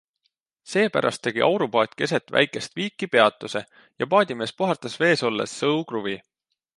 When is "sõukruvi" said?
5.65-6.17